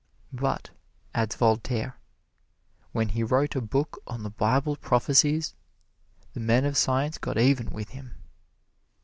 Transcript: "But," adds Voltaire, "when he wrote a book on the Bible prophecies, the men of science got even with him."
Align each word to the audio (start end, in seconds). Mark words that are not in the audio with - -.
"But," 0.33 0.71
adds 1.13 1.35
Voltaire, 1.35 1.99
"when 2.91 3.09
he 3.09 3.21
wrote 3.21 3.55
a 3.55 3.61
book 3.61 4.01
on 4.07 4.23
the 4.23 4.31
Bible 4.31 4.75
prophecies, 4.75 5.53
the 6.33 6.39
men 6.39 6.65
of 6.65 6.75
science 6.75 7.19
got 7.19 7.37
even 7.37 7.69
with 7.69 7.89
him." 7.89 8.15